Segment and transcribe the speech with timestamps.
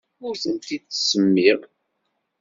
[0.25, 1.59] Ur tent-id-ttsemmiɣ.